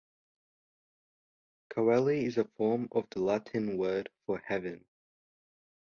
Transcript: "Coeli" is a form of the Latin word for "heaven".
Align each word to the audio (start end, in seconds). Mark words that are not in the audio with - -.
"Coeli" 1.69 2.23
is 2.23 2.39
a 2.39 2.45
form 2.57 2.89
of 2.91 3.07
the 3.11 3.21
Latin 3.21 3.77
word 3.77 4.09
for 4.25 4.39
"heaven". 4.43 4.83